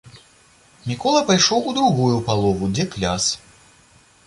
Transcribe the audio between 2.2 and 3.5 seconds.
палову, дзе кляс.